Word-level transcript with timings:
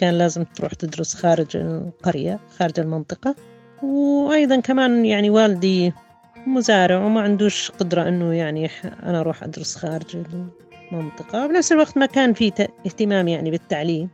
كان 0.00 0.14
لازم 0.18 0.44
تروح 0.44 0.74
تدرس 0.74 1.14
خارج 1.14 1.56
القرية 1.56 2.40
خارج 2.58 2.80
المنطقة. 2.80 3.34
وأيضا 3.82 4.60
كمان 4.60 5.04
يعني 5.04 5.30
والدي 5.30 5.92
مزارع 6.46 7.04
وما 7.04 7.20
عندوش 7.20 7.70
قدرة 7.70 8.08
إنه 8.08 8.34
يعني 8.34 8.70
أنا 9.02 9.20
أروح 9.20 9.42
أدرس 9.42 9.76
خارج 9.76 10.16
المنطقة. 10.92 11.46
بنفس 11.46 11.72
الوقت 11.72 11.98
ما 11.98 12.06
كان 12.06 12.32
في 12.32 12.68
اهتمام 12.86 13.28
يعني 13.28 13.50
بالتعليم. 13.50 14.08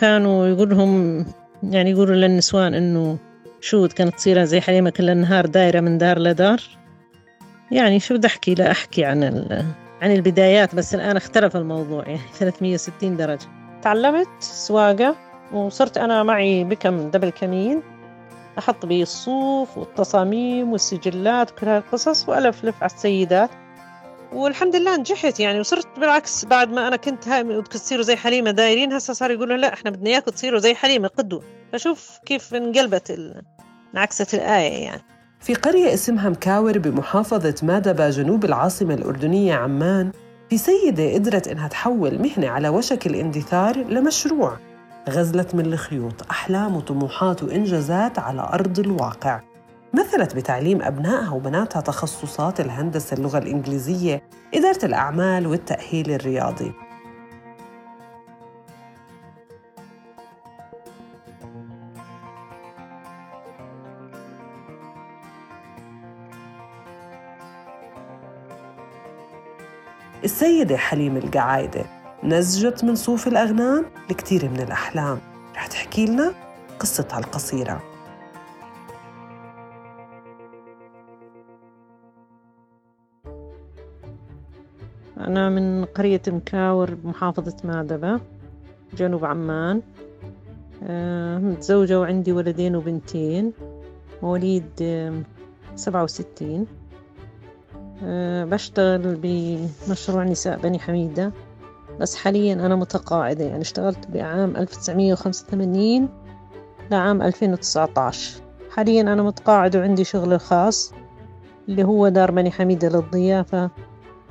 كانوا 0.00 0.46
يقولهم 0.46 1.24
يعني 1.62 1.90
يقولوا 1.90 2.14
للنسوان 2.14 2.74
إنه 2.74 3.18
شو 3.60 3.88
كانت 3.88 4.14
تصير 4.14 4.44
زي 4.44 4.60
حليمة 4.60 4.90
كل 4.90 5.10
النهار 5.10 5.46
دايرة 5.46 5.80
من 5.80 5.98
دار 5.98 6.18
لدار. 6.18 6.62
يعني 7.70 8.00
شو 8.00 8.14
بدي 8.14 8.26
أحكي؟ 8.26 8.54
لا 8.54 8.70
أحكي 8.70 9.04
عن 9.04 9.24
عن 10.02 10.12
البدايات 10.12 10.74
بس 10.74 10.94
الآن 10.94 11.16
اختلف 11.16 11.56
الموضوع 11.56 12.06
يعني 12.06 12.20
360 12.38 13.16
درجة. 13.16 13.59
تعلمت 13.82 14.28
سواقة 14.40 15.16
وصرت 15.52 15.98
أنا 15.98 16.22
معي 16.22 16.64
بكم 16.64 17.10
دبل 17.10 17.30
كمين 17.30 17.82
أحط 18.58 18.86
به 18.86 19.02
الصوف 19.02 19.78
والتصاميم 19.78 20.72
والسجلات 20.72 21.52
وكل 21.52 21.68
هالقصص 21.68 22.28
وألفلف 22.28 22.82
على 22.82 22.92
السيدات. 22.92 23.50
والحمد 24.32 24.76
لله 24.76 24.96
نجحت 24.96 25.40
يعني 25.40 25.60
وصرت 25.60 25.98
بالعكس 25.98 26.44
بعد 26.44 26.70
ما 26.70 26.88
أنا 26.88 26.96
كنت 26.96 27.28
هاي 27.28 27.62
تصيروا 27.62 28.02
زي 28.02 28.16
حليمة 28.16 28.50
دايرين 28.50 28.92
هسه 28.92 29.12
صار 29.12 29.30
يقولوا 29.30 29.56
لا 29.56 29.72
إحنا 29.72 29.90
بدنا 29.90 30.10
إياكم 30.10 30.30
تصيروا 30.30 30.58
زي 30.58 30.74
حليمة 30.74 31.08
قدوة 31.08 31.42
فشوف 31.72 32.18
كيف 32.26 32.54
انقلبت 32.54 33.18
انعكست 33.94 34.34
الآية 34.34 34.84
يعني. 34.84 35.02
في 35.40 35.54
قرية 35.54 35.94
اسمها 35.94 36.28
مكاور 36.28 36.78
بمحافظة 36.78 37.54
مادبا 37.62 38.10
جنوب 38.10 38.44
العاصمة 38.44 38.94
الأردنية 38.94 39.54
عمان 39.54 40.12
في 40.50 40.58
سيدة 40.58 41.14
قدرت 41.14 41.48
إنها 41.48 41.68
تحول 41.68 42.18
مهنة 42.22 42.48
على 42.48 42.68
وشك 42.68 43.06
الاندثار 43.06 43.76
لمشروع. 43.76 44.58
غزلت 45.08 45.54
من 45.54 45.66
الخيوط 45.66 46.30
أحلام 46.30 46.76
وطموحات 46.76 47.42
وإنجازات 47.42 48.18
على 48.18 48.42
أرض 48.52 48.78
الواقع. 48.78 49.40
مثلت 49.94 50.36
بتعليم 50.36 50.82
أبنائها 50.82 51.30
وبناتها 51.30 51.80
تخصصات 51.80 52.60
الهندسة 52.60 53.14
اللغة 53.16 53.38
الإنجليزية 53.38 54.22
إدارة 54.54 54.84
الأعمال 54.84 55.46
والتأهيل 55.46 56.10
الرياضي. 56.10 56.72
السيدة 70.24 70.76
حليم 70.76 71.16
القعايدة 71.16 71.84
نزجت 72.24 72.84
من 72.84 72.94
صوف 72.94 73.28
الأغنام 73.28 73.86
لكثير 74.10 74.48
من 74.48 74.60
الأحلام. 74.60 75.18
رح 75.54 75.66
تحكي 75.66 76.06
لنا 76.06 76.32
قصتها 76.80 77.18
القصيرة. 77.18 77.82
أنا 85.18 85.48
من 85.48 85.84
قرية 85.84 86.22
مكاور 86.26 86.94
بمحافظة 86.94 87.56
مادبة 87.64 88.20
جنوب 88.96 89.24
عمان. 89.24 89.82
آه، 90.82 91.38
متزوجة 91.38 92.00
وعندي 92.00 92.32
ولدين 92.32 92.76
وبنتين 92.76 93.52
مواليد 94.22 94.70
سبعة 95.74 96.04
وستين. 96.04 96.66
بشتغل 98.44 99.18
بمشروع 99.22 100.24
نساء 100.24 100.58
بني 100.58 100.78
حميدة. 100.78 101.32
بس 102.00 102.16
حاليا 102.16 102.52
أنا 102.52 102.76
متقاعدة 102.76 103.44
يعني 103.44 103.60
اشتغلت 103.60 104.06
بعام 104.06 104.56
1985 104.56 106.08
لعام 106.90 107.22
2019 107.22 108.42
حاليا 108.70 109.02
أنا 109.02 109.22
متقاعدة 109.22 109.78
وعندي 109.78 110.04
شغل 110.04 110.40
خاص 110.40 110.92
اللي 111.68 111.84
هو 111.84 112.08
دار 112.08 112.30
بني 112.30 112.50
حميدة 112.50 112.88
للضيافة 112.88 113.70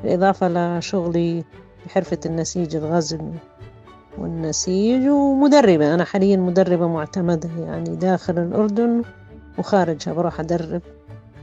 بالإضافة 0.04 0.78
لشغلي 0.78 1.44
بحرفة 1.86 2.20
النسيج 2.26 2.76
الغزل 2.76 3.32
والنسيج 4.18 5.08
ومدربة. 5.08 5.94
أنا 5.94 6.04
حاليا 6.04 6.38
مدربة 6.38 6.88
معتمدة 6.88 7.50
يعني 7.60 7.96
داخل 7.96 8.40
الأردن 8.40 9.02
وخارجها 9.58 10.14
بروح 10.14 10.40
أدرب. 10.40 10.82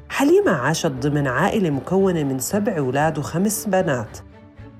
حليمة 0.08 0.52
عاشت 0.52 0.86
ضمن 0.86 1.26
عائلة 1.26 1.70
مكونة 1.70 2.22
من 2.22 2.38
سبع 2.38 2.78
أولاد 2.78 3.18
وخمس 3.18 3.66
بنات. 3.66 4.18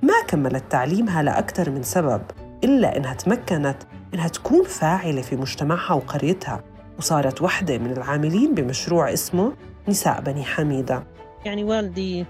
ما 0.01 0.13
كملت 0.27 0.63
تعليمها 0.69 1.23
لأكثر 1.23 1.69
من 1.69 1.83
سبب 1.83 2.21
إلا 2.63 2.97
إنها 2.97 3.13
تمكنت 3.13 3.77
إنها 4.13 4.27
تكون 4.27 4.63
فاعلة 4.63 5.21
في 5.21 5.35
مجتمعها 5.35 5.93
وقريتها 5.93 6.63
وصارت 6.97 7.41
واحدة 7.41 7.77
من 7.77 7.91
العاملين 7.91 8.55
بمشروع 8.55 9.13
اسمه 9.13 9.53
نساء 9.87 10.21
بني 10.21 10.43
حميدة. 10.43 11.03
يعني 11.45 11.63
والدي 11.63 12.25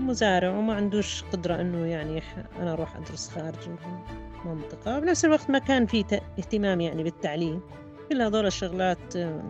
مزارع 0.00 0.50
وما 0.50 0.74
عندوش 0.74 1.24
قدرة 1.32 1.60
إنه 1.60 1.86
يعني 1.86 2.22
أنا 2.60 2.72
أروح 2.72 2.96
أدرس 2.96 3.28
خارج 3.28 3.68
المنطقة 4.44 4.98
بنفس 4.98 5.24
الوقت 5.24 5.50
ما 5.50 5.58
كان 5.58 5.86
في 5.86 6.20
اهتمام 6.38 6.80
يعني 6.80 7.02
بالتعليم. 7.02 7.60
كل 8.08 8.22
هذول 8.22 8.46
الشغلات 8.46 9.16
آه، 9.16 9.42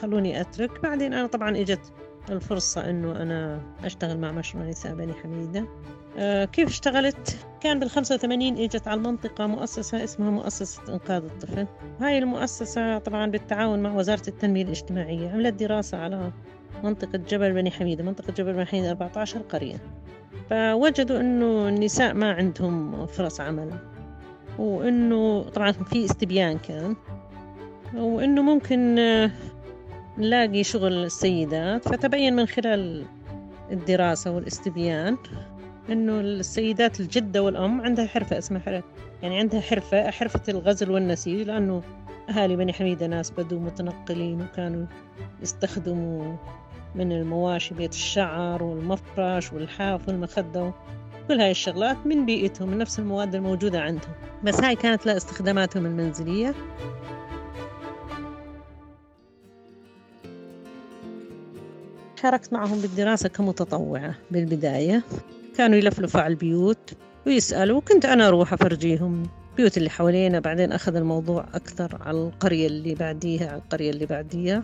خلوني 0.00 0.40
أترك. 0.40 0.82
بعدين 0.82 1.14
أنا 1.14 1.26
طبعا 1.26 1.56
إجت 1.56 1.92
الفرصة 2.30 2.90
إنه 2.90 3.22
أنا 3.22 3.60
أشتغل 3.84 4.18
مع 4.18 4.32
مشروع 4.32 4.64
نساء 4.64 4.94
بني 4.94 5.12
حميدة. 5.12 5.64
آه، 6.18 6.44
كيف 6.44 6.68
اشتغلت؟ 6.68 7.36
كان 7.60 7.78
بالخمسة 7.78 8.14
وثمانين 8.14 8.58
إجت 8.58 8.88
على 8.88 8.98
المنطقة 8.98 9.46
مؤسسة 9.46 10.04
اسمها 10.04 10.30
مؤسسة 10.30 10.82
إنقاذ 10.88 11.24
الطفل. 11.24 11.66
هاي 12.00 12.18
المؤسسة 12.18 12.98
طبعا 12.98 13.26
بالتعاون 13.30 13.78
مع 13.82 13.94
وزارة 13.94 14.28
التنمية 14.28 14.62
الاجتماعية 14.62 15.30
عملت 15.30 15.54
دراسة 15.54 15.98
على 15.98 16.32
منطقة 16.84 17.18
جبل 17.18 17.52
بني 17.52 17.70
حميدة 17.70 18.04
منطقة 18.04 18.32
جبل 18.32 18.52
بني 18.52 18.66
حميدة 18.66 18.90
14 18.90 19.40
قرية. 19.40 19.76
فوجدوا 20.50 21.20
إنه 21.20 21.68
النساء 21.68 22.14
ما 22.14 22.32
عندهم 22.32 23.06
فرص 23.06 23.40
عمل 23.40 23.70
وإنه 24.58 25.42
طبعا 25.42 25.72
في 25.72 26.04
استبيان 26.04 26.58
كان 26.58 26.96
وإنه 27.94 28.42
ممكن 28.42 28.98
نلاقي 30.18 30.64
شغل 30.64 31.04
السيدات 31.04 31.88
فتبين 31.88 32.36
من 32.36 32.46
خلال 32.46 33.04
الدراسة 33.70 34.30
والاستبيان 34.30 35.16
إنه 35.90 36.20
السيدات 36.20 37.00
الجدة 37.00 37.42
والأم 37.42 37.80
عندها 37.80 38.06
حرفة 38.06 38.38
اسمها 38.38 38.60
حرفة 38.60 38.84
يعني 39.22 39.38
عندها 39.38 39.60
حرفة 39.60 40.10
حرفة 40.10 40.42
الغزل 40.48 40.90
والنسيج 40.90 41.42
لأنه 41.42 41.82
أهالي 42.28 42.56
بني 42.56 42.72
حميدة 42.72 43.06
ناس 43.06 43.30
بدو 43.30 43.58
متنقلين 43.58 44.40
وكانوا 44.42 44.86
يستخدموا 45.42 46.36
من 46.94 47.12
المواشي 47.12 47.74
بيت 47.74 47.92
الشعر 47.92 48.62
والمفرش 48.62 49.52
والحاف 49.52 50.08
والمخدة 50.08 50.72
كل 51.28 51.40
هاي 51.40 51.50
الشغلات 51.50 52.06
من 52.06 52.26
بيئتهم 52.26 52.68
من 52.68 52.78
نفس 52.78 52.98
المواد 52.98 53.34
الموجودة 53.34 53.80
عندهم. 53.80 54.12
بس 54.44 54.60
هاي 54.60 54.76
كانت 54.76 55.06
لها 55.06 55.16
استخداماتهم 55.16 55.86
المنزلية. 55.86 56.54
شاركت 62.22 62.52
معهم 62.52 62.80
بالدراسة 62.80 63.28
كمتطوعة 63.28 64.14
بالبداية. 64.30 65.02
كانوا 65.56 65.76
يلفلفوا 65.78 66.20
على 66.20 66.30
البيوت 66.30 66.92
ويسألوا 67.26 67.76
وكنت 67.78 68.04
أنا 68.04 68.28
أروح 68.28 68.52
أفرجيهم 68.52 69.22
البيوت 69.50 69.76
اللي 69.76 69.90
حوالينا 69.90 70.40
بعدين 70.40 70.72
أخذ 70.72 70.96
الموضوع 70.96 71.46
أكثر 71.54 71.98
على 72.00 72.18
القرية 72.18 72.66
اللي 72.66 72.94
بعديها 72.94 73.48
على 73.48 73.56
القرية 73.58 73.90
اللي 73.90 74.06
بعديها. 74.06 74.62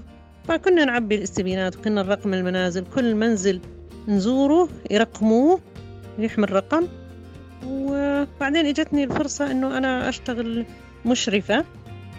فكنا 0.48 0.84
نعبي 0.84 1.14
الاستبيانات 1.14 1.76
وكنا 1.76 2.02
نرقم 2.02 2.34
المنازل 2.34 2.84
كل 2.94 3.14
منزل 3.14 3.60
نزوره 4.08 4.68
يرقموه 4.90 5.60
يحمل 6.18 6.52
رقم. 6.52 6.88
وبعدين 7.66 8.66
إجتني 8.66 9.04
الفرصة 9.04 9.50
إنه 9.50 9.78
أنا 9.78 10.08
أشتغل 10.08 10.66
مشرفة 11.06 11.64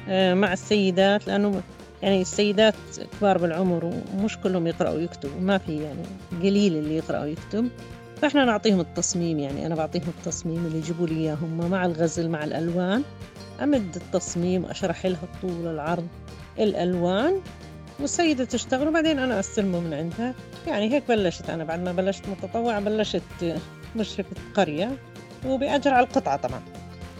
آه، 0.10 0.34
مع 0.34 0.54
السيدات 0.54 1.28
لأنه 1.28 1.62
يعني 2.06 2.22
السيدات 2.22 2.76
كبار 3.20 3.38
بالعمر 3.38 3.86
ومش 4.14 4.38
كلهم 4.38 4.68
يقرأوا 4.68 4.96
ويكتبوا 4.96 5.40
ما 5.42 5.58
في 5.58 5.84
يعني 5.84 6.04
قليل 6.42 6.78
اللي 6.78 6.98
يقرأ 6.98 7.22
ويكتب. 7.22 7.70
فإحنا 8.22 8.46
نعطيهم 8.46 8.80
التصميم 8.80 9.40
يعني 9.40 9.66
أنا 9.66 9.76
بعطيهم 9.76 10.08
التصميم 10.18 10.66
اللي 10.66 10.78
يجيبوا 10.78 11.08
لي 11.08 11.18
إياه 11.18 11.34
هم 11.34 11.70
مع 11.70 11.86
الغزل 11.86 12.30
مع 12.30 12.44
الألوان. 12.44 13.04
أمد 13.64 13.96
التصميم 13.96 14.64
وأشرح 14.64 15.06
لها 15.06 15.20
الطول 15.24 15.68
العرض 15.68 16.08
الألوان. 16.60 17.42
والسيدة 18.00 18.46
تشتغل 18.46 18.88
وبعدين 18.88 19.20
أنا 19.20 19.40
أستلمه 19.40 19.80
من 19.80 19.94
عندها. 19.94 20.34
يعني 20.68 20.94
هيك 20.94 21.04
بلشت 21.08 21.50
أنا 21.50 21.64
بعد 21.64 21.80
ما 21.80 21.92
بلشت 21.92 22.24
متطوعة 22.30 22.80
بلشت 22.80 23.22
مشرفة 23.96 24.36
قرية 24.56 24.98
وبأجر 25.46 25.94
على 25.94 26.06
القطعة 26.06 26.38
طبعا. 26.38 26.62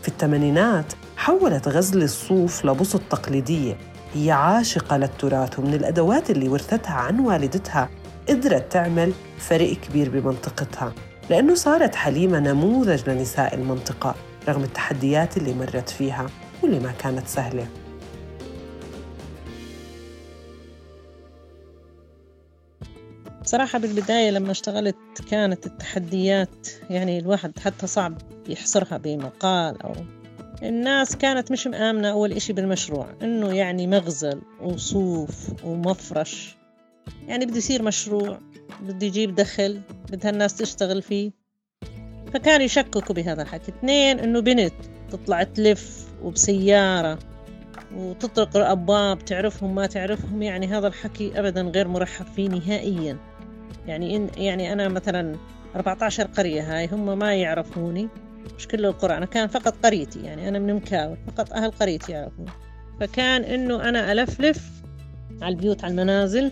في 0.02 0.08
الثمانينات 0.08 0.94
حولت 1.18 1.68
غزل 1.68 2.04
الصوف 2.04 2.66
لبسط 2.66 3.02
تقليدية. 3.10 3.78
هي 4.16 4.32
عاشقة 4.32 4.98
للتراث 4.98 5.60
ومن 5.60 5.74
الأدوات 5.74 6.30
اللي 6.30 6.50
ورثتها 6.50 6.94
عن 6.94 7.20
والدتها 7.20 7.90
قدرت 8.30 8.72
تعمل 8.72 9.14
فرق 9.38 9.74
كبير 9.74 10.10
بمنطقتها 10.10 10.94
لأنه 11.30 11.56
صارت 11.56 11.96
حليمة 11.96 12.40
نموذج 12.40 13.10
لنساء 13.10 13.56
المنطقة 13.56 14.16
رغم 14.48 14.64
التحديات 14.64 15.38
اللي 15.38 15.54
مرت 15.54 15.90
فيها 15.90 16.28
الطفولة 16.66 16.80
ما 16.80 16.92
كانت 16.92 17.28
سهلة. 17.28 17.68
صراحة 23.44 23.80
بالبداية 23.80 24.32
لما 24.32 24.52
اشتغلت 24.52 24.96
كانت 25.30 25.66
التحديات 25.66 26.68
يعني 26.90 27.20
الواحد 27.20 27.60
حتى 27.60 27.88
صعب 27.88 28.18
يحصرها 28.48 28.98
بمقال 28.98 29.82
أو 29.82 29.94
الناس 30.64 31.16
كانت 31.16 31.52
مش 31.52 31.68
مآمنة 31.68 32.12
أول 32.12 32.32
إشي 32.32 32.54
بالمشروع 32.54 33.08
إنه 33.22 33.54
يعني 33.54 33.88
مغزل 33.88 34.42
وصوف 34.62 35.64
ومفرش. 35.64 36.56
يعني 37.28 37.46
بده 37.46 37.58
يصير 37.58 37.84
مشروع 37.84 38.40
بده 38.82 39.08
يجيب 39.08 39.36
دخل 39.36 39.82
بدها 40.12 40.32
الناس 40.32 40.58
تشتغل 40.58 41.02
فيه. 41.02 41.32
فكانوا 42.34 42.66
يشككوا 42.66 43.16
بهذا 43.16 43.42
الحكي. 43.42 43.72
اثنين 43.72 44.20
إنه 44.20 44.40
بنت 44.40 44.74
تطلع 45.12 45.44
تلف 45.44 46.08
وبسيارة 46.24 47.20
وتطرق 47.96 48.58
الأبواب 48.58 49.26
تعرفهم 49.26 49.76
ما 49.76 49.86
تعرفهم. 49.86 50.42
يعني 50.42 50.68
هذا 50.68 50.88
الحكي 50.88 51.40
أبدا 51.40 51.62
غير 51.62 51.88
مرحب 51.88 52.26
فيه 52.26 52.50
نهائيا. 52.50 53.18
يعني 53.88 54.16
إن 54.16 54.30
يعني 54.38 54.74
أنا 54.74 54.88
مثلا 54.88 55.36
14 55.76 56.28
قرية 56.28 56.78
هاي 56.78 56.88
هم 56.88 57.20
ما 57.20 57.36
يعرفوني. 57.36 58.10
مش 58.58 58.68
كل 58.68 58.86
القرى 58.86 59.18
أنا 59.18 59.26
كان 59.26 59.48
فقط 59.48 59.76
قريتي 59.84 60.22
يعني 60.24 60.48
أنا 60.48 60.60
من 60.60 60.74
مكاور 60.74 61.18
فقط 61.28 61.54
أهل 61.54 61.72
قريتي 61.72 62.12
يعرفوني 62.12 62.50
فكان 63.00 63.44
إنه 63.44 63.90
أنا 63.90 64.12
ألفلف 64.12 64.70
على 65.42 65.56
البيوت 65.56 65.84
على 65.84 65.92
المنازل 65.92 66.52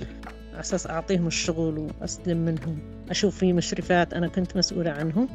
على 0.51 0.59
أساس 0.59 0.87
أعطيهم 0.87 1.27
الشغل 1.27 1.87
وأستلم 2.01 2.37
منهم 2.37 2.79
أشوف 3.09 3.37
في 3.37 3.53
مشرفات 3.53 4.13
أنا 4.13 4.27
كنت 4.27 4.57
مسؤولة 4.57 4.91
عنهم. 4.91 5.29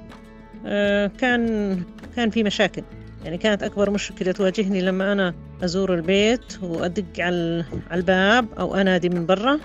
آه 0.66 1.06
كان 1.06 1.82
كان 2.16 2.30
في 2.30 2.42
مشاكل. 2.42 2.82
يعني 3.24 3.38
كانت 3.38 3.62
أكبر 3.62 3.90
مشكلة 3.90 4.32
تواجهني 4.32 4.80
لما 4.80 5.12
أنا 5.12 5.34
أزور 5.62 5.94
البيت 5.94 6.62
وأدق 6.62 7.04
على 7.18 7.64
الباب 7.92 8.46
أو 8.58 8.74
أنادي 8.74 9.08
من 9.08 9.26
برا. 9.26 9.60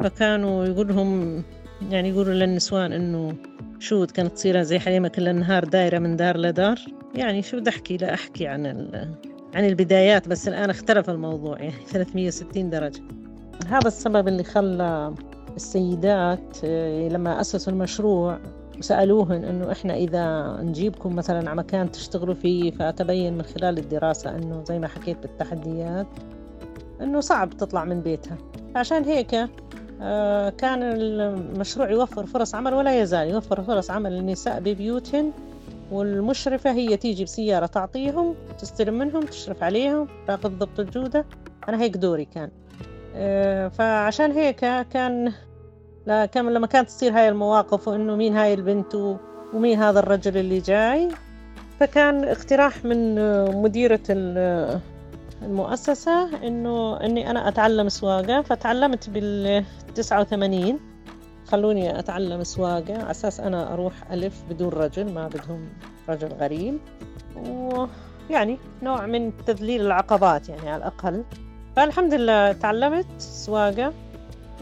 فكانوا 0.00 0.64
يقولهم 0.64 1.42
يعني 1.90 2.08
يقولوا 2.08 2.34
للنسوان 2.34 2.92
إنه 2.92 3.36
شو 3.78 4.06
كانت 4.06 4.32
تصير 4.32 4.62
زي 4.62 4.78
حليمة 4.78 5.08
كل 5.08 5.28
النهار 5.28 5.64
دايرة 5.64 5.98
من 5.98 6.16
دار 6.16 6.36
لدار. 6.36 6.78
يعني 7.14 7.42
شو 7.42 7.56
بدي 7.56 7.70
أحكي؟ 7.70 7.96
لا 7.96 8.14
أحكي 8.14 8.46
عن 8.46 8.66
عن 9.54 9.64
البدايات 9.64 10.28
بس 10.28 10.48
الآن 10.48 10.70
اختلف 10.70 11.10
الموضوع 11.10 11.58
يعني 11.58 11.74
360 11.92 12.70
درجة. 12.70 13.02
هذا 13.68 13.88
السبب 13.88 14.28
اللي 14.28 14.44
خلى 14.44 15.14
السيدات 15.56 16.56
آه، 16.64 17.08
لما 17.08 17.40
أسسوا 17.40 17.72
المشروع 17.72 18.38
وسألوهن 18.78 19.44
إنه 19.44 19.72
إحنا 19.72 19.94
إذا 19.94 20.56
نجيبكم 20.62 21.16
مثلا 21.16 21.50
على 21.50 21.54
مكان 21.54 21.90
تشتغلوا 21.90 22.34
فيه 22.34 22.70
فتبين 22.70 23.34
من 23.34 23.42
خلال 23.42 23.78
الدراسة 23.78 24.36
إنه 24.36 24.64
زي 24.64 24.78
ما 24.78 24.88
حكيت 24.88 25.18
بالتحديات 25.22 26.06
إنه 27.00 27.20
صعب 27.20 27.50
تطلع 27.50 27.84
من 27.84 28.00
بيتها. 28.00 28.38
فعشان 28.74 29.04
هيك 29.04 29.34
كان 30.58 30.82
المشروع 30.82 31.90
يوفر 31.90 32.26
فرص 32.26 32.54
عمل 32.54 32.74
ولا 32.74 33.02
يزال 33.02 33.28
يوفر 33.28 33.62
فرص 33.62 33.90
عمل 33.90 34.12
للنساء 34.12 34.60
ببيوتهن 34.60 35.32
والمشرفة 35.92 36.72
هي 36.72 36.96
تيجي 36.96 37.24
بسيارة 37.24 37.66
تعطيهم 37.66 38.34
تستلم 38.58 38.98
منهم 38.98 39.22
تشرف 39.22 39.62
عليهم 39.62 40.08
تاخذ 40.26 40.50
ضبط 40.50 40.80
الجودة. 40.80 41.24
أنا 41.68 41.80
هيك 41.82 41.96
دوري 41.96 42.24
كان. 42.24 42.50
آه، 43.14 43.68
فعشان 43.68 44.32
هيك 44.32 44.56
كان 44.90 45.32
كان 46.06 46.48
لما 46.48 46.66
كانت 46.66 46.88
تصير 46.88 47.12
هاي 47.12 47.28
المواقف 47.28 47.88
وإنه 47.88 48.16
مين 48.16 48.36
هاي 48.36 48.54
البنت 48.54 48.94
ومين 49.54 49.78
هذا 49.78 49.98
الرجل 49.98 50.36
اللي 50.36 50.58
جاي 50.60 51.08
فكان 51.80 52.24
اقتراح 52.24 52.84
من 52.84 53.14
مديرة 53.62 54.00
المؤسسة 55.42 56.46
إنه 56.46 57.00
إني 57.00 57.30
أنا 57.30 57.48
أتعلم 57.48 57.88
سواقة 57.88 58.42
فتعلمت 58.42 59.10
بال 59.10 59.64
89 59.94 60.80
خلوني 61.46 61.98
أتعلم 61.98 62.44
سواقة 62.44 62.94
على 62.94 63.10
أساس 63.10 63.40
أنا 63.40 63.72
أروح 63.74 63.92
ألف 64.12 64.42
بدون 64.50 64.68
رجل 64.68 65.12
ما 65.12 65.28
بدهم 65.28 65.68
رجل 66.08 66.28
غريب. 66.28 66.78
ويعني 67.36 68.58
نوع 68.82 69.06
من 69.06 69.32
تذليل 69.46 69.80
العقبات 69.80 70.48
يعني 70.48 70.70
على 70.70 70.76
الأقل. 70.76 71.24
فالحمد 71.76 72.14
لله 72.14 72.52
تعلمت 72.52 73.06
سواقة 73.18 73.92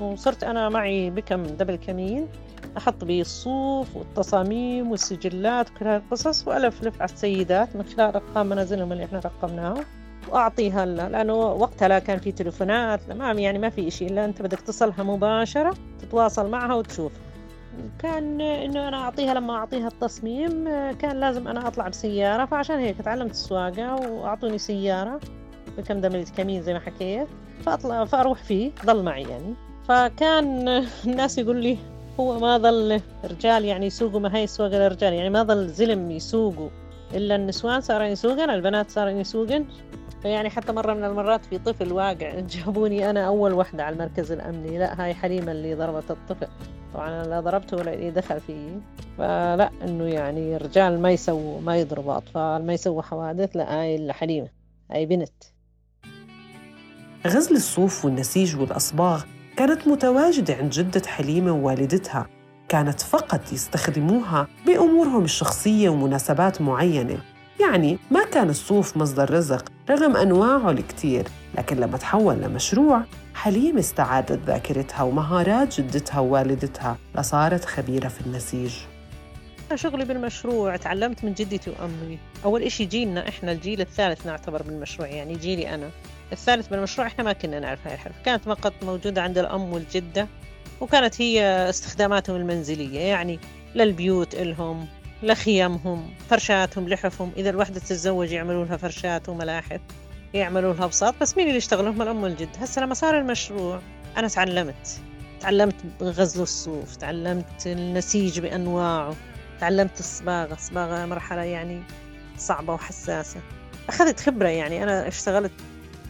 وصرت 0.00 0.44
أنا 0.44 0.68
معي 0.68 1.10
بكم 1.10 1.42
دبل 1.42 1.76
كمين. 1.76 2.28
أحط 2.76 3.04
به 3.04 3.20
الصوف 3.20 3.96
والتصاميم 3.96 4.90
والسجلات 4.90 5.70
وكل 5.70 5.86
هاي 5.86 5.96
القصص 5.96 6.48
وألفلف 6.48 7.02
على 7.02 7.10
السيدات 7.12 7.76
من 7.76 7.82
خلال 7.82 8.00
أرقام 8.14 8.46
منازلهم 8.46 8.92
اللي 8.92 9.04
إحنا 9.04 9.18
رقمناها 9.18 9.84
وأعطيها 10.32 10.86
لأنه 10.86 11.34
وقتها 11.34 11.88
لا 11.88 11.98
كان 11.98 12.18
في 12.18 12.32
تليفونات 12.32 13.10
ما 13.12 13.32
يعني 13.32 13.58
ما 13.58 13.70
في 13.70 13.90
شيء 13.90 14.10
إلا 14.10 14.24
أنت 14.24 14.42
بدك 14.42 14.60
تصلها 14.60 15.02
مباشرة 15.02 15.74
تتواصل 15.98 16.50
معها 16.50 16.74
وتشوف. 16.74 17.12
كان 17.98 18.40
إنه 18.40 18.88
أنا 18.88 18.96
أعطيها 18.96 19.34
لما 19.34 19.56
أعطيها 19.56 19.88
التصميم 19.88 20.64
كان 20.92 21.20
لازم 21.20 21.48
أنا 21.48 21.68
أطلع 21.68 21.88
بسيارة 21.88 22.44
فعشان 22.44 22.78
هيك 22.78 22.96
تعلمت 22.96 23.30
السواقة 23.30 23.94
وأعطوني 23.94 24.58
سيارة 24.58 25.20
بكم 25.78 26.00
دملة 26.00 26.26
كمين 26.36 26.62
زي 26.62 26.72
ما 26.72 26.80
حكيت 26.80 27.28
فاطلع 27.66 28.04
فأروح 28.04 28.42
فيه 28.42 28.72
ضل 28.84 29.02
معي 29.02 29.22
يعني. 29.22 29.54
فكان 29.88 30.68
الناس 31.06 31.38
يقول 31.38 31.56
لي 31.56 31.78
هو 32.20 32.38
ما 32.38 32.58
ظل 32.58 33.00
رجال 33.24 33.64
يعني 33.64 33.86
يسوقوا 33.86 34.20
ما 34.20 34.36
هي 34.36 34.44
السواقة 34.44 34.78
للرجال 34.78 35.12
يعني 35.12 35.30
ما 35.30 35.42
ظل 35.42 35.68
زلم 35.68 36.10
يسوقوا 36.10 36.68
إلا 37.14 37.36
النسوان 37.36 37.80
صاروا 37.80 38.06
يسوقن 38.06 38.50
البنات 38.50 38.90
صاروا 38.90 39.10
يسوقن. 39.10 39.64
فيعني 40.24 40.50
حتى 40.50 40.72
مرة 40.72 40.94
من 40.94 41.04
المرات 41.04 41.44
في 41.44 41.58
طفل 41.58 41.92
واقع 41.92 42.40
جابوني 42.40 43.10
أنا 43.10 43.26
أول 43.26 43.52
وحدة 43.52 43.84
على 43.84 43.92
المركز 43.92 44.32
الأمني. 44.32 44.78
لا 44.78 45.04
هاي 45.04 45.14
حليمة 45.14 45.52
اللي 45.52 45.74
ضربت 45.74 46.10
الطفل. 46.10 46.46
طبعا 46.94 47.08
أنا 47.08 47.28
لا 47.28 47.40
ضربته 47.40 47.76
ولا 47.76 47.94
اللي 47.94 48.10
دخل 48.10 48.40
فيه. 48.40 48.80
فلا 49.18 49.70
إنه 49.84 50.04
يعني 50.04 50.56
الرجال 50.56 51.02
ما 51.02 51.10
يسووا 51.10 51.60
ما 51.60 51.76
يضربوا 51.76 52.16
أطفال 52.16 52.66
ما 52.66 52.72
يسووا 52.72 53.02
حوادث. 53.02 53.56
لا 53.56 53.80
هاي 53.80 54.12
حليمة 54.12 54.48
هاي 54.90 55.06
بنت. 55.06 55.32
غزل 57.26 57.56
الصوف 57.56 58.04
والنسيج 58.04 58.56
والأصباغ 58.56 59.24
كانت 59.56 59.88
متواجدة 59.88 60.54
عند 60.54 60.70
جدة 60.70 61.02
حليمة 61.06 61.52
ووالدتها. 61.52 62.26
كانت 62.68 63.00
فقط 63.00 63.52
يستخدموها 63.52 64.46
بأمورهم 64.66 65.24
الشخصية 65.24 65.88
ومناسبات 65.88 66.60
معينة. 66.60 67.18
يعني 67.60 67.98
ما 68.10 68.24
كان 68.24 68.50
الصوف 68.50 68.96
مصدر 68.96 69.34
رزق 69.34 69.73
رغم 69.90 70.16
أنواعه 70.16 70.70
الكتير 70.70 71.24
لكن 71.58 71.76
لما 71.76 71.98
تحول 71.98 72.34
لمشروع 72.34 73.02
حليم 73.34 73.78
استعادت 73.78 74.40
ذاكرتها 74.46 75.02
ومهارات 75.02 75.80
جدتها 75.80 76.20
ووالدتها 76.20 76.98
لصارت 77.18 77.64
خبيرة 77.64 78.08
في 78.08 78.20
النسيج. 78.20 78.72
شغلي 79.74 80.04
بالمشروع 80.04 80.76
تعلمت 80.76 81.24
من 81.24 81.34
جدتي 81.34 81.70
وأمي. 81.70 82.18
أول 82.44 82.62
إشي 82.62 82.84
جيلنا 82.84 83.28
إحنا 83.28 83.52
الجيل 83.52 83.80
الثالث 83.80 84.26
نعتبر 84.26 84.62
بالمشروع 84.62 85.08
يعني 85.08 85.36
جيلي 85.36 85.74
أنا. 85.74 85.90
الثالث 86.32 86.68
بالمشروع 86.68 87.06
إحنا 87.06 87.24
ما 87.24 87.32
كنا 87.32 87.60
نعرف 87.60 87.86
هاي 87.86 87.94
الحرف. 87.94 88.14
كانت 88.24 88.44
فقط 88.44 88.72
موجودة 88.82 89.22
عند 89.22 89.38
الأم 89.38 89.72
والجدة 89.72 90.28
وكانت 90.80 91.20
هي 91.20 91.42
استخداماتهم 91.70 92.36
المنزلية 92.36 93.00
يعني 93.00 93.38
للبيوت 93.74 94.34
إلهم 94.34 94.86
لخيمهم 95.24 96.10
فرشاتهم 96.30 96.88
لحفهم. 96.88 97.32
إذا 97.36 97.50
الوحدة 97.50 97.80
تتزوج 97.80 98.32
يعملوا 98.32 98.64
لها 98.64 98.76
فرشات 98.76 99.28
وملاحف 99.28 99.80
يعملوا 100.34 100.72
لها 100.74 100.86
بساط 100.86 101.14
بس 101.20 101.36
مين 101.36 101.46
اللي 101.46 101.58
يشتغلهم؟ 101.58 102.02
الأم 102.02 102.22
والجد. 102.22 102.48
هسه 102.60 102.82
لما 102.82 102.94
صار 102.94 103.18
المشروع 103.18 103.80
أنا 104.16 104.28
تعلمت. 104.28 105.00
تعلمت 105.40 105.74
غزل 106.02 106.42
الصوف 106.42 106.96
تعلمت 106.96 107.66
النسيج 107.66 108.40
بأنواعه 108.40 109.14
تعلمت 109.60 110.00
الصباغة. 110.00 110.54
الصباغة 110.54 111.06
مرحلة 111.06 111.42
يعني 111.42 111.82
صعبة 112.38 112.72
وحساسة. 112.72 113.40
أخذت 113.88 114.20
خبرة 114.20 114.48
يعني. 114.48 114.82
أنا 114.82 115.08
اشتغلت 115.08 115.52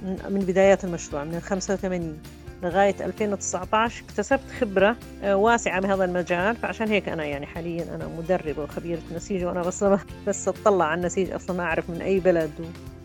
من 0.02 0.40
بدايات 0.40 0.84
المشروع 0.84 1.24
من 1.24 1.40
85 1.40 2.18
لغاية 2.64 2.94
2019 3.04 4.04
اكتسبت 4.04 4.50
خبرة 4.60 4.96
آه، 5.22 5.36
واسعة 5.36 5.80
بهذا 5.80 6.04
المجال. 6.04 6.56
فعشان 6.56 6.88
هيك 6.88 7.08
أنا 7.08 7.24
يعني 7.24 7.46
حاليا 7.46 7.94
أنا 7.94 8.08
مدربة 8.18 8.62
وخبيرة 8.62 9.00
نسيج 9.14 9.44
وأنا 9.44 9.62
بس 9.62 9.84
بس 10.28 10.48
أطلع 10.48 10.84
على 10.84 10.98
النسيج 10.98 11.30
أصلا 11.30 11.56
ما 11.56 11.62
أعرف 11.62 11.90
من 11.90 12.02
أي 12.02 12.20
بلد 12.20 12.50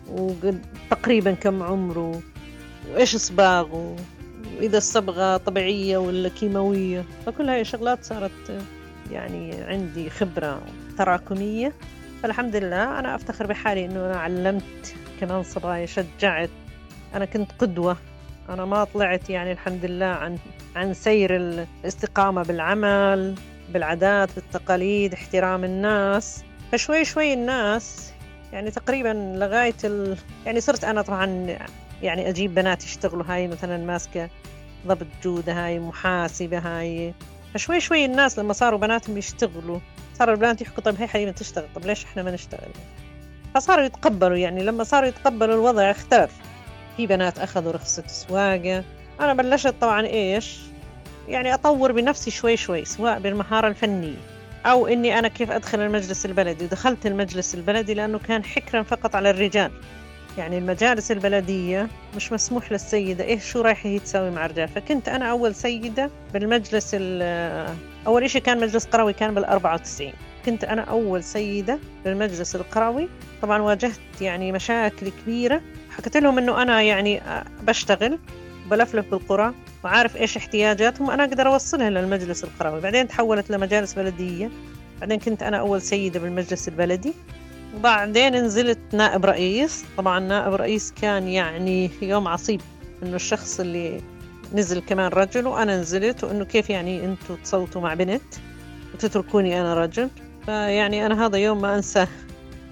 وتقريبا 0.08 1.32
كم 1.32 1.62
عمره 1.62 2.20
وإيش 2.92 3.16
صباغه 3.16 3.96
وإذا 4.58 4.78
الصبغة 4.78 5.36
طبيعية 5.36 5.98
ولا 5.98 6.28
كيماوية. 6.28 7.04
فكل 7.26 7.48
هاي 7.48 7.60
الشغلات 7.60 8.04
صارت 8.04 8.62
يعني 9.10 9.54
عندي 9.62 10.10
خبرة 10.10 10.62
تراكمية. 10.98 11.72
فالحمد 12.22 12.56
لله 12.56 12.98
أنا 12.98 13.14
أفتخر 13.14 13.46
بحالي 13.46 13.84
إنه 13.84 14.06
أنا 14.06 14.16
علمت 14.16 14.94
كمان 15.20 15.42
صبايا 15.42 15.86
شجعت. 15.86 16.50
أنا 17.14 17.24
كنت 17.24 17.50
قدوة. 17.58 17.96
أنا 18.50 18.64
ما 18.64 18.84
طلعت 18.84 19.30
يعني 19.30 19.52
الحمد 19.52 19.84
لله 19.84 20.06
عن 20.06 20.38
عن 20.76 20.94
سير 20.94 21.36
الاستقامة 21.36 22.42
بالعمل 22.42 23.34
بالعادات 23.72 24.34
بالتقاليد 24.34 25.14
احترام 25.14 25.64
الناس. 25.64 26.44
فشوي 26.72 27.04
شوي 27.04 27.32
الناس 27.32 28.12
يعني 28.52 28.70
تقريبا 28.70 29.34
لغاية 29.38 29.74
ال... 29.84 30.16
يعني 30.46 30.60
صرت 30.60 30.84
أنا 30.84 31.02
طبعا 31.02 31.56
يعني 32.02 32.28
أجيب 32.28 32.54
بنات 32.54 32.84
يشتغلوا 32.84 33.24
هاي 33.28 33.48
مثلا 33.48 33.76
ماسكة 33.76 34.28
ضبط 34.86 35.06
جودة 35.22 35.52
هاي 35.66 35.78
محاسبة 35.78 36.58
هاي. 36.58 37.14
فشوي 37.54 37.80
شوي 37.80 38.04
الناس 38.04 38.38
لما 38.38 38.52
صاروا 38.52 38.78
بناتهم 38.78 39.18
يشتغلوا 39.18 39.78
صاروا 40.18 40.34
البنات 40.34 40.62
يحكوا 40.62 40.82
طب 40.82 40.96
هي 40.98 41.06
حبيبي 41.06 41.32
تشتغل 41.32 41.66
طب 41.74 41.86
ليش 41.86 42.04
إحنا 42.04 42.22
ما 42.22 42.30
نشتغل؟ 42.30 42.70
فصاروا 43.54 43.84
يتقبلوا 43.84 44.36
يعني 44.36 44.62
لما 44.62 44.84
صاروا 44.84 45.08
يتقبلوا 45.08 45.54
الوضع 45.54 45.90
اختلف. 45.90 46.49
في 46.96 47.06
بنات 47.06 47.38
أخذوا 47.38 47.72
رخصة 47.72 48.04
سواقة. 48.06 48.84
أنا 49.20 49.34
بلشت 49.34 49.74
طبعا 49.80 50.06
إيش؟ 50.06 50.58
يعني 51.28 51.54
أطور 51.54 51.92
بنفسي 51.92 52.30
شوي 52.30 52.56
شوي 52.56 52.84
سواء 52.84 53.18
بالمهارة 53.18 53.68
الفنية 53.68 54.16
أو 54.66 54.86
إني 54.86 55.18
أنا 55.18 55.28
كيف 55.28 55.50
أدخل 55.50 55.80
المجلس 55.80 56.26
البلدي. 56.26 56.64
ودخلت 56.64 57.06
المجلس 57.06 57.54
البلدي 57.54 57.94
لأنه 57.94 58.18
كان 58.18 58.44
حكرا 58.44 58.82
فقط 58.82 59.14
على 59.14 59.30
الرجال. 59.30 59.70
يعني 60.38 60.58
المجالس 60.58 61.10
البلدية 61.10 61.88
مش 62.16 62.32
مسموح 62.32 62.72
للسيدة. 62.72 63.24
إيش 63.24 63.44
شو 63.44 63.60
رايحة 63.60 63.88
هي 63.88 63.98
تساوي 63.98 64.30
مع 64.30 64.46
الرجال؟ 64.46 64.68
فكنت 64.68 65.08
أنا 65.08 65.30
أول 65.30 65.54
سيدة 65.54 66.10
بالمجلس 66.32 66.94
أول 68.06 68.24
إشي 68.24 68.40
كان 68.40 68.60
مجلس 68.60 68.86
قروي 68.86 69.12
كان 69.12 69.34
بال 69.34 69.44
94 69.44 70.12
كنت 70.46 70.64
أنا 70.64 70.82
أول 70.82 71.24
سيدة 71.24 71.78
بالمجلس 72.04 72.56
القروي. 72.56 73.08
طبعا 73.42 73.62
واجهت 73.62 74.20
يعني 74.20 74.52
مشاكل 74.52 75.08
كبيرة. 75.08 75.60
حكيت 76.00 76.16
لهم 76.16 76.38
إنه 76.38 76.62
أنا 76.62 76.82
يعني 76.82 77.22
بشتغل 77.62 78.18
بلفلف 78.70 79.10
بالقرى 79.10 79.54
وعارف 79.84 80.16
إيش 80.16 80.36
احتياجاتهم 80.36 81.08
وأنا 81.08 81.24
أقدر 81.24 81.46
أوصلها 81.46 81.90
للمجلس 81.90 82.44
القروي 82.44 82.80
بعدين 82.80 83.08
تحولت 83.08 83.50
لمجالس 83.50 83.94
بلدية. 83.94 84.50
بعدين 85.00 85.18
كنت 85.18 85.42
أنا 85.42 85.56
أول 85.56 85.82
سيدة 85.82 86.20
بالمجلس 86.20 86.68
البلدي. 86.68 87.12
وبعدين 87.76 88.36
نزلت 88.36 88.78
نائب 88.92 89.24
رئيس. 89.24 89.84
طبعا 89.96 90.20
نائب 90.20 90.54
رئيس 90.54 90.92
كان 91.02 91.28
يعني 91.28 91.90
يوم 92.02 92.28
عصيب 92.28 92.60
إنه 93.02 93.16
الشخص 93.16 93.60
اللي 93.60 94.00
نزل 94.54 94.80
كمان 94.80 95.08
رجل. 95.08 95.46
وأنا 95.46 95.80
نزلت 95.80 96.24
وإنه 96.24 96.44
كيف 96.44 96.70
يعني 96.70 97.04
أنتوا 97.04 97.36
تصوتوا 97.44 97.80
مع 97.80 97.94
بنت 97.94 98.22
وتتركوني 98.94 99.60
أنا 99.60 99.74
رجل. 99.74 100.08
فيعني 100.46 101.06
أنا 101.06 101.26
هذا 101.26 101.38
يوم 101.38 101.60
ما 101.60 101.74
أنساه. 101.74 102.08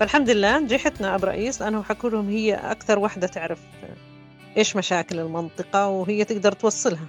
فالحمد 0.00 0.30
لله 0.30 0.58
نجحت 0.58 1.00
نائب 1.00 1.24
رئيس 1.24 1.62
لأنه 1.62 1.82
حكوا 1.82 2.10
لهم 2.10 2.28
هي 2.28 2.54
أكثر 2.54 2.98
وحدة 2.98 3.26
تعرف 3.26 3.58
إيش 4.56 4.76
مشاكل 4.76 5.18
المنطقة 5.18 5.88
وهي 5.88 6.24
تقدر 6.24 6.52
توصلها. 6.52 7.06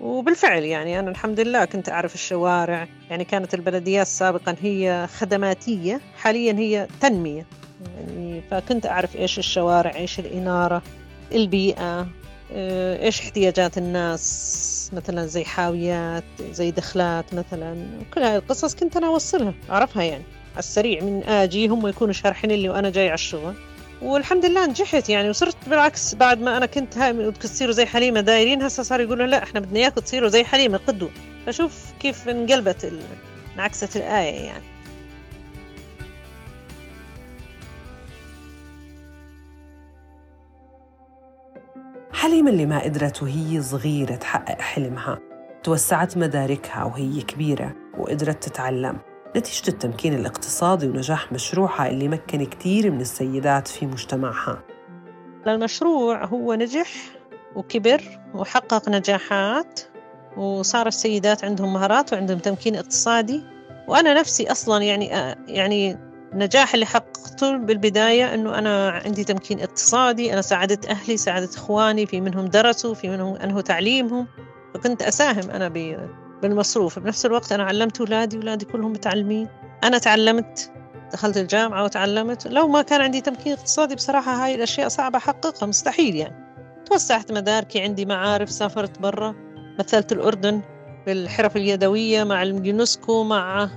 وبالفعل 0.00 0.62
يعني 0.62 0.98
أنا 0.98 1.10
الحمد 1.10 1.40
لله 1.40 1.64
كنت 1.64 1.88
أعرف 1.88 2.14
الشوارع 2.14 2.88
يعني 3.10 3.24
كانت 3.24 3.54
البلديات 3.54 4.06
سابقا 4.06 4.56
هي 4.62 5.08
خدماتية 5.18 6.00
حاليا 6.16 6.52
هي 6.52 6.88
تنمية. 7.00 7.46
يعني 7.96 8.42
فكنت 8.50 8.86
أعرف 8.86 9.16
إيش 9.16 9.38
الشوارع 9.38 9.94
إيش 9.94 10.20
الإنارة 10.20 10.82
البيئة 11.32 12.06
آه، 12.52 13.04
إيش 13.04 13.20
احتياجات 13.20 13.78
الناس 13.78 14.90
مثلا 14.92 15.26
زي 15.26 15.44
حاويات 15.44 16.24
زي 16.52 16.70
دخلات 16.70 17.34
مثلا 17.34 17.86
كل 18.14 18.22
هاي 18.22 18.36
القصص 18.36 18.74
كنت 18.74 18.96
أنا 18.96 19.06
أوصلها 19.06 19.54
أعرفها 19.70 20.02
يعني. 20.02 20.24
السريع 20.58 21.02
من 21.02 21.22
آجي 21.24 21.68
هم 21.68 21.86
يكونوا 21.86 22.12
شارحين 22.12 22.50
لي 22.50 22.68
وأنا 22.68 22.90
جاي 22.90 23.06
على 23.06 23.14
الشغل. 23.14 23.54
والحمد 24.02 24.46
لله 24.46 24.66
نجحت 24.66 25.08
يعني 25.08 25.30
وصرت 25.30 25.56
بالعكس 25.66 26.14
بعد 26.14 26.40
ما 26.40 26.56
أنا 26.56 26.66
كنت 26.66 26.98
هاي 26.98 27.32
تصيروا 27.32 27.72
زي 27.72 27.86
حليمة 27.86 28.20
دايرين 28.20 28.62
هسه 28.62 28.82
صاروا 28.82 29.04
يقولوا 29.04 29.26
لا 29.26 29.42
إحنا 29.42 29.60
بدنا 29.60 29.78
إياكم 29.78 30.00
تصيروا 30.00 30.28
زي 30.28 30.44
حليمة 30.44 30.80
قدوه 30.86 31.10
فشوف 31.46 31.92
كيف 32.00 32.28
انقلبت 32.28 32.92
انعكست 33.54 33.96
الآية 33.96 34.44
يعني. 34.44 34.64
حليمة 42.12 42.50
اللي 42.50 42.66
ما 42.66 42.82
قدرت 42.82 43.22
وهي 43.22 43.62
صغيرة 43.62 44.14
تحقق 44.14 44.60
حلمها. 44.60 45.18
توسعت 45.62 46.16
مداركها 46.16 46.84
وهي 46.84 47.22
كبيرة 47.22 47.74
وقدرت 47.98 48.44
تتعلم. 48.44 48.98
نتيجة 49.36 49.68
التمكين 49.68 50.14
الاقتصادي 50.14 50.88
ونجاح 50.88 51.32
مشروعها 51.32 51.88
اللي 51.88 52.08
مكن 52.08 52.44
كتير 52.44 52.90
من 52.90 53.00
السيدات 53.00 53.68
في 53.68 53.86
مجتمعها. 53.86 54.62
المشروع 55.46 56.24
هو 56.24 56.54
نجح 56.54 56.88
وكبر 57.56 58.02
وحقق 58.34 58.88
نجاحات 58.88 59.80
وصار 60.36 60.86
السيدات 60.86 61.44
عندهم 61.44 61.72
مهارات 61.72 62.12
وعندهم 62.12 62.38
تمكين 62.38 62.76
اقتصادي. 62.76 63.42
وأنا 63.88 64.14
نفسي 64.14 64.50
أصلا 64.50 64.82
يعني 64.84 65.06
يعني 65.48 65.98
النجاح 66.32 66.74
اللي 66.74 66.86
حققته 66.86 67.56
بالبداية 67.56 68.34
أنه 68.34 68.58
أنا 68.58 68.90
عندي 68.90 69.24
تمكين 69.24 69.60
اقتصادي 69.60 70.32
أنا 70.32 70.42
ساعدت 70.42 70.86
أهلي 70.86 71.16
ساعدت 71.16 71.56
إخواني 71.56 72.06
في 72.06 72.20
منهم 72.20 72.46
درسوا 72.46 72.94
في 72.94 73.08
منهم 73.08 73.36
أنهوا 73.36 73.60
تعليمهم 73.60 74.26
فكنت 74.74 75.02
أساهم 75.02 75.50
أنا 75.50 75.68
بالمصروف. 76.42 76.98
بنفس 76.98 77.26
الوقت 77.26 77.52
أنا 77.52 77.64
علمت 77.64 78.00
أولادي 78.00 78.36
أولادي 78.36 78.64
كلهم 78.64 78.92
متعلمين. 78.92 79.48
أنا 79.84 79.98
تعلمت 79.98 80.72
دخلت 81.12 81.36
الجامعة 81.36 81.84
وتعلمت. 81.84 82.46
لو 82.46 82.68
ما 82.68 82.82
كان 82.82 83.00
عندي 83.00 83.20
تمكين 83.20 83.52
اقتصادي 83.52 83.94
بصراحة 83.94 84.44
هاي 84.44 84.54
الأشياء 84.54 84.88
صعبة 84.88 85.18
أحققها 85.18 85.66
مستحيل 85.66 86.16
يعني. 86.16 86.44
توسعت 86.86 87.32
مداركي 87.32 87.80
عندي 87.80 88.06
معارف 88.06 88.50
سافرت 88.50 88.98
برا 88.98 89.34
مثلت 89.78 90.12
الأردن 90.12 90.60
بالحرف 91.06 91.56
اليدوية 91.56 92.24
مع 92.24 92.42
اليونسكو 92.42 93.24
مع 93.24 93.70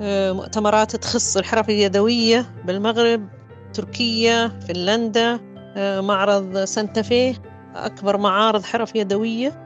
آه، 0.00 0.32
مؤتمرات 0.32 0.96
تخص 0.96 1.36
الحرف 1.36 1.68
اليدوية 1.68 2.46
بالمغرب 2.64 3.28
تركيا 3.74 4.48
فنلندا 4.48 5.40
آه، 5.76 6.00
معرض 6.00 6.58
سانتافيه 6.58 7.34
أكبر 7.74 8.16
معارض 8.16 8.64
حرف 8.64 8.96
يدوية 8.96 9.64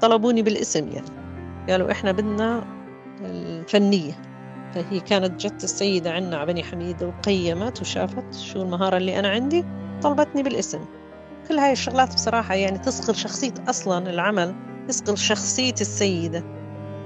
طلبوني 0.00 0.42
بالاسم 0.42 0.88
يعني. 0.88 1.23
قالوا 1.68 1.90
إحنا 1.90 2.12
بدنا 2.12 2.64
الفنية. 3.20 4.12
فهي 4.74 5.00
كانت 5.00 5.46
جت 5.46 5.64
السيدة 5.64 6.12
عنا 6.12 6.36
على 6.36 6.52
بني 6.52 6.62
حميد 6.62 7.02
وقيمت 7.02 7.80
وشافت 7.80 8.34
شو 8.34 8.62
المهارة 8.62 8.96
اللي 8.96 9.18
أنا 9.18 9.28
عندي 9.28 9.64
طلبتني 10.02 10.42
بالاسم. 10.42 10.80
كل 11.48 11.58
هاي 11.58 11.72
الشغلات 11.72 12.14
بصراحة 12.14 12.54
يعني 12.54 12.78
تصقل 12.78 13.14
شخصية 13.14 13.54
أصلا 13.68 14.10
العمل 14.10 14.54
تصقل 14.88 15.18
شخصية 15.18 15.74
السيدة. 15.80 16.44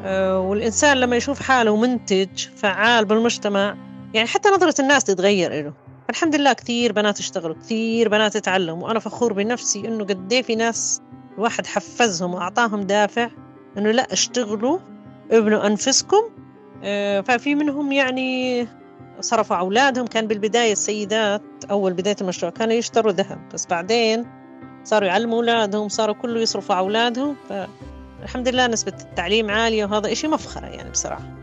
آه، 0.04 0.40
والإنسان 0.40 0.96
لما 0.96 1.16
يشوف 1.16 1.42
حاله 1.42 1.76
منتج 1.76 2.46
فعال 2.56 3.04
بالمجتمع 3.04 3.76
يعني 4.14 4.28
حتى 4.28 4.48
نظرة 4.48 4.74
الناس 4.80 5.04
تتغير 5.04 5.64
له 5.64 5.72
الحمد 6.10 6.34
لله 6.34 6.52
كثير 6.52 6.92
بنات 6.92 7.18
اشتغلوا 7.18 7.54
كثير 7.54 8.08
بنات 8.08 8.36
اتعلموا 8.36 8.88
وأنا 8.88 8.98
فخور 8.98 9.32
بنفسي 9.32 9.88
إنه 9.88 10.04
قد 10.04 10.32
إيه 10.32 10.42
في 10.42 10.56
ناس 10.56 11.02
الواحد 11.38 11.66
حفزهم 11.66 12.34
وأعطاهم 12.34 12.80
دافع 12.80 13.28
إنه 13.78 13.90
لا 13.90 14.12
اشتغلوا 14.12 14.78
ابنوا 15.30 15.66
أنفسكم. 15.66 16.23
آه، 16.85 17.20
ففي 17.20 17.54
منهم 17.54 17.92
يعني 17.92 18.66
صرفوا 19.20 19.56
أولادهم. 19.56 20.06
كان 20.06 20.26
بالبداية 20.26 20.73
السيدات 20.73 21.42
أول 21.70 21.92
بداية 21.92 22.16
المشروع 22.20 22.52
كانوا 22.52 22.75
يشتروا 22.75 23.12
ذهب. 23.12 23.38
بس 23.54 23.66
بعدين 23.66 24.26
صاروا 24.85 25.08
يعلموا 25.08 25.37
أولادهم 25.37 25.88
صاروا 25.88 26.14
كله 26.14 26.40
يصرفوا 26.40 26.75
على 26.75 26.85
أولادهم. 26.85 27.37
فالحمد 27.49 28.49
لله 28.49 28.66
نسبة 28.66 28.94
التعليم 29.00 29.50
عالية 29.50 29.85
وهذا 29.85 30.12
إشي 30.12 30.28
مفخرة 30.28 30.66
يعني 30.66 30.90
بصراحة. 30.90 31.35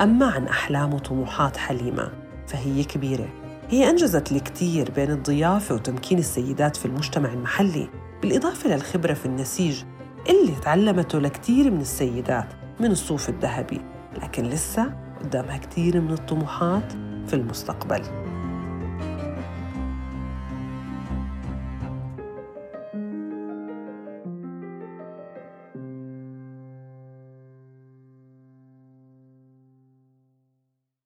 أما 0.00 0.26
عن 0.26 0.46
أحلام 0.46 0.94
وطموحات 0.94 1.56
حليمة 1.56 2.12
فهي 2.46 2.84
كبيرة. 2.84 3.28
هي 3.68 3.90
أنجزت 3.90 4.32
الكثير 4.32 4.90
بين 4.90 5.10
الضيافة 5.10 5.74
وتمكين 5.74 6.18
السيدات 6.18 6.76
في 6.76 6.86
المجتمع 6.86 7.32
المحلي 7.32 7.88
بالإضافة 8.22 8.74
للخبرة 8.74 9.12
في 9.12 9.26
النسيج. 9.26 9.82
اللي 10.28 10.54
تعلمته 10.62 11.18
لكتير 11.18 11.70
من 11.70 11.80
السيدات 11.80 12.46
من 12.80 12.90
الصوف 12.90 13.28
الذهبي 13.28 13.80
لكن 14.22 14.42
لسه 14.42 14.94
قدامها 15.20 15.58
كتير 15.58 16.00
من 16.00 16.12
الطموحات 16.12 16.92
في 17.26 17.34
المستقبل. 17.34 18.21